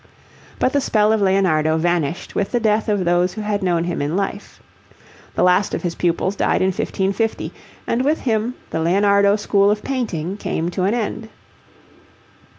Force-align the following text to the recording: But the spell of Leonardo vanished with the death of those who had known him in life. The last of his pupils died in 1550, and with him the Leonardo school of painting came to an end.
But 0.57 0.73
the 0.73 0.81
spell 0.81 1.13
of 1.13 1.21
Leonardo 1.21 1.77
vanished 1.77 2.33
with 2.33 2.51
the 2.51 2.59
death 2.59 2.89
of 2.89 3.05
those 3.05 3.33
who 3.33 3.41
had 3.41 3.61
known 3.61 3.83
him 3.83 4.01
in 4.01 4.15
life. 4.15 4.59
The 5.35 5.43
last 5.43 5.75
of 5.75 5.83
his 5.83 5.93
pupils 5.93 6.35
died 6.35 6.61
in 6.63 6.69
1550, 6.69 7.53
and 7.85 8.03
with 8.03 8.21
him 8.21 8.55
the 8.71 8.79
Leonardo 8.79 9.35
school 9.35 9.69
of 9.69 9.83
painting 9.83 10.37
came 10.37 10.71
to 10.71 10.85
an 10.85 10.95
end. 10.95 11.29